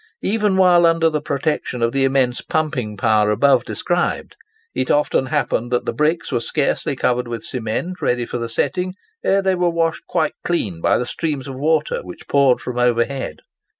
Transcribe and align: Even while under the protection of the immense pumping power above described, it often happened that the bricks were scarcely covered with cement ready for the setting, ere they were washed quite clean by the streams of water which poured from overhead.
Even 0.23 0.57
while 0.57 0.87
under 0.87 1.11
the 1.11 1.21
protection 1.21 1.83
of 1.83 1.91
the 1.91 2.03
immense 2.05 2.41
pumping 2.41 2.97
power 2.97 3.29
above 3.29 3.63
described, 3.65 4.35
it 4.73 4.89
often 4.89 5.27
happened 5.27 5.71
that 5.71 5.85
the 5.85 5.93
bricks 5.93 6.31
were 6.31 6.39
scarcely 6.39 6.95
covered 6.95 7.27
with 7.27 7.43
cement 7.43 8.01
ready 8.01 8.25
for 8.25 8.39
the 8.39 8.49
setting, 8.49 8.95
ere 9.23 9.43
they 9.43 9.53
were 9.53 9.69
washed 9.69 10.07
quite 10.07 10.33
clean 10.43 10.81
by 10.81 10.97
the 10.97 11.05
streams 11.05 11.47
of 11.47 11.53
water 11.55 12.01
which 12.03 12.27
poured 12.27 12.59
from 12.59 12.79
overhead. 12.79 13.41